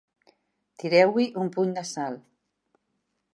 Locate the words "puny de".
1.57-1.85